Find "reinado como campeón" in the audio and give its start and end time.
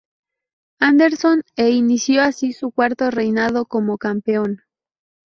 3.11-4.63